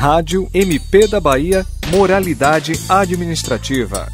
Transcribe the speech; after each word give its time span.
Rádio 0.00 0.48
MP 0.54 1.06
da 1.06 1.20
Bahia 1.20 1.66
Moralidade 1.92 2.72
Administrativa. 2.88 4.08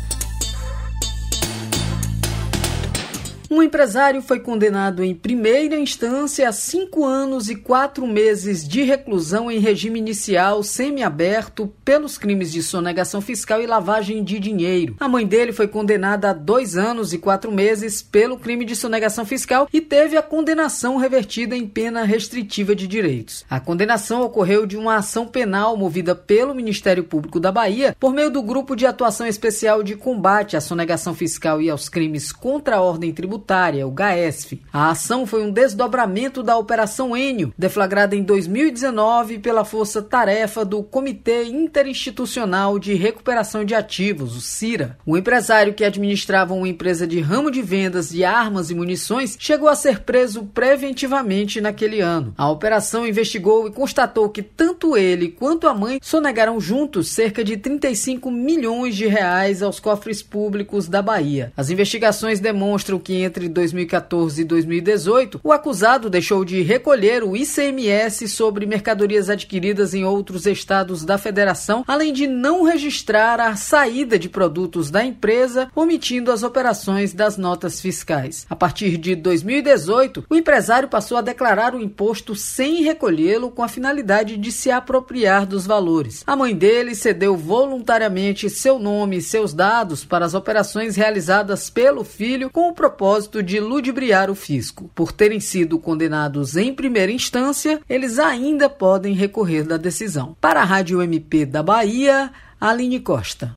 Um 3.49 3.63
empresário 3.63 4.21
foi 4.21 4.41
condenado 4.41 5.05
em 5.05 5.15
primeira 5.15 5.79
instância 5.79 6.49
a 6.49 6.53
cinco 6.53 7.05
anos 7.05 7.49
e 7.49 7.55
quatro 7.55 8.05
meses 8.05 8.67
de 8.67 8.83
reclusão 8.83 9.49
em 9.49 9.61
regime 9.61 10.01
inicial 10.01 10.65
semiaberto 10.65 11.73
pelos 11.85 12.19
crimes 12.19 12.51
de 12.51 12.61
sonegação 12.61 13.21
fiscal 13.21 13.63
e 13.63 13.67
lavagem 13.67 14.25
de 14.25 14.41
dinheiro. 14.41 14.97
A 14.99 15.09
mãe 15.09 15.25
dele 15.25 15.53
foi 15.53 15.69
condenada 15.69 16.31
a 16.31 16.33
dois 16.33 16.77
anos 16.77 17.13
e 17.13 17.19
quatro 17.19 17.53
meses 17.53 18.03
pelo 18.03 18.37
crime 18.37 18.65
de 18.65 18.75
sonegação 18.75 19.25
fiscal 19.25 19.69
e 19.73 19.81
teve 19.81 20.17
a 20.17 20.23
condenação 20.23 20.97
revertida 20.97 21.57
em 21.57 21.69
pena 21.69 22.03
restritiva 22.03 22.75
de 22.75 22.89
direitos. 22.89 23.45
A 23.49 23.61
condenação 23.61 24.23
ocorreu 24.23 24.67
de 24.67 24.77
uma 24.77 24.97
ação 24.97 25.25
penal 25.25 25.77
movida 25.77 26.17
pelo 26.17 26.55
Ministério 26.55 27.05
Público 27.05 27.39
da 27.39 27.53
Bahia 27.53 27.97
por 28.01 28.13
meio 28.13 28.31
do 28.31 28.43
Grupo 28.43 28.75
de 28.75 28.87
Atuação 28.87 29.27
Especial 29.27 29.85
de 29.85 29.95
Combate 29.95 30.57
à 30.57 30.61
Sonegação 30.61 31.15
Fiscal 31.15 31.63
e 31.63 31.71
aos 31.71 31.89
Crimes 31.89 32.33
contra 32.33 32.77
a 32.77 32.81
Ordem 32.81 33.13
Tributária 33.13 33.36
Tributária, 33.37 33.87
o 33.87 33.91
GAESF. 33.91 34.63
A 34.73 34.91
ação 34.91 35.27
foi 35.27 35.43
um 35.43 35.51
desdobramento 35.51 36.43
da 36.43 36.57
Operação 36.57 37.17
Enio, 37.17 37.53
deflagrada 37.57 38.17
em 38.17 38.23
2019 38.23 39.39
pela 39.39 39.65
Força 39.65 40.01
Tarefa 40.01 40.65
do 40.65 40.83
Comitê 40.83 41.45
Interinstitucional 41.45 42.79
de 42.79 42.95
Recuperação 42.95 43.65
de 43.65 43.75
Ativos, 43.75 44.37
o 44.37 44.41
CIRA. 44.41 44.97
O 45.05 45.17
empresário 45.17 45.75
que 45.75 45.85
administrava 45.85 46.55
uma 46.55 46.69
empresa 46.69 47.07
de 47.07 47.21
ramo 47.21 47.51
de 47.51 47.61
vendas 47.61 48.09
de 48.11 48.25
armas 48.25 48.71
e 48.71 48.75
munições 48.75 49.37
chegou 49.39 49.69
a 49.69 49.77
ser 49.77 50.01
preso 50.01 50.45
preventivamente 50.55 51.61
naquele 51.61 52.01
ano. 52.01 52.33
A 52.39 52.51
operação 52.51 53.07
investigou 53.07 53.69
e 53.69 53.73
constatou 53.73 54.31
que 54.31 54.43
tanto 54.43 54.97
ele 54.97 55.29
quanto 55.29 55.69
a 55.69 55.75
mãe 55.75 55.99
sonegaram 56.03 56.59
juntos 56.59 57.09
cerca 57.09 57.45
de 57.45 57.57
35 57.57 58.31
milhões 58.31 58.97
de 58.97 59.07
reais 59.07 59.63
aos 59.63 59.79
cofres 59.79 60.23
públicos 60.23 60.89
da 60.89 61.03
Bahia. 61.03 61.53
As 61.57 61.71
investigações 61.71 62.41
demonstram 62.47 62.99
que 62.99 63.26
entre 63.27 63.49
2014 63.49 64.41
e 64.41 64.45
2018, 64.45 65.41
o 65.43 65.53
acusado 65.53 66.09
deixou 66.09 66.45
de 66.45 66.63
recolher 66.63 67.23
o 67.23 67.37
ICMS 67.37 68.29
sobre 68.29 68.65
mercadorias 68.67 69.29
adquiridas 69.29 69.93
em 69.95 70.05
outros 70.05 70.47
estados 70.47 71.05
da 71.05 71.19
federação, 71.19 71.85
além 71.87 72.13
de 72.13 72.27
não 72.27 72.63
registrar 72.63 73.41
a 73.41 73.57
saída 73.57 74.19
de 74.19 74.29
produtos 74.29 74.91
da 74.91 75.05
empresa, 75.05 75.69
omitindo 75.75 76.31
as 76.31 76.43
operações 76.43 77.13
das 77.13 77.37
notas 77.37 77.81
fiscais. 77.81 78.47
A 78.49 78.55
partir 78.55 78.97
de 78.97 79.15
2018, 79.15 80.25
o 80.31 80.37
empresário 80.37 80.89
passou 80.89 81.19
a 81.19 81.23
declarar 81.23 81.75
o 81.75 81.83
imposto 81.83 82.35
sem 82.35 82.83
recolhê-lo 82.83 83.51
com 83.51 83.63
a 83.63 83.69
finalidade 83.69 84.37
de 84.37 84.53
se 84.53 84.71
apropriar 84.71 85.47
dos 85.47 85.67
valores. 85.67 86.23
A 86.27 86.37
mãe 86.37 86.55
dele 86.55 86.95
cedeu 86.95 87.37
voluntariamente 87.37 88.49
seu 88.49 88.79
nome 88.79 89.17
e 89.17 89.23
seus 89.23 89.53
dados 89.53 90.05
para 90.05 90.25
as 90.25 90.35
operações 90.35 90.95
realizadas 90.95 91.69
pelo 91.69 92.05
filho 92.05 92.51
com 92.51 92.69
o 92.69 92.75
propósito 92.75 93.16
propósito 93.17 93.43
de 93.43 93.59
ludibriar 93.59 94.31
o 94.31 94.35
fisco. 94.35 94.91
Por 94.95 95.11
terem 95.11 95.41
sido 95.41 95.79
condenados 95.79 96.57
em 96.57 96.75
primeira 96.75 97.11
instância, 97.11 97.81
eles 97.89 98.19
ainda 98.19 98.69
podem 98.69 99.15
recorrer 99.15 99.65
da 99.65 99.79
decisão. 99.79 100.37
Para 100.41 100.61
a 100.61 100.65
Rádio 100.65 101.03
MP 101.03 101.47
da 101.47 101.63
Bahia, 101.63 102.31
Aline 102.61 103.01
Costa. 103.01 103.55